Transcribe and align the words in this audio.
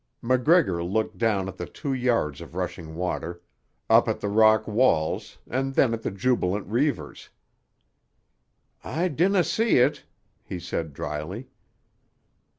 MacGregor 0.23 0.83
looked 0.83 1.19
down 1.19 1.47
at 1.47 1.57
the 1.57 1.67
two 1.67 1.93
yards 1.93 2.41
of 2.41 2.55
rushing 2.55 2.95
water, 2.95 3.43
up 3.87 4.07
at 4.07 4.19
the 4.19 4.29
rock 4.29 4.67
walls 4.67 5.37
and 5.47 5.75
then 5.75 5.93
at 5.93 6.01
the 6.01 6.09
jubilant 6.09 6.65
Reivers. 6.65 7.29
"I 8.83 9.09
dinna 9.09 9.43
see 9.43 9.77
it," 9.77 10.03
he 10.43 10.57
said 10.57 10.93
dryly. 10.95 11.49